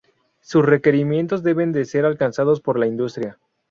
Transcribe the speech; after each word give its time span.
Sus 0.39 0.65
requerimientos 0.65 1.43
deben 1.43 1.73
de 1.73 1.85
ser 1.85 2.05
alcanzados 2.05 2.59
por 2.59 2.79
la 2.79 2.87
industria. 2.87 3.37